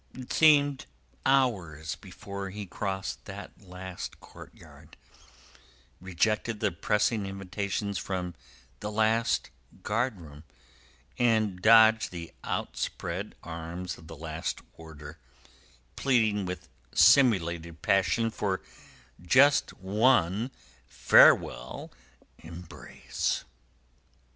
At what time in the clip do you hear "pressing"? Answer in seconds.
6.71-7.27